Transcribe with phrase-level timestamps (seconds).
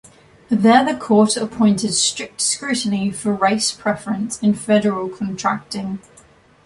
[0.49, 5.99] There the Court adopted strict scrutiny for race preference in federal contracting.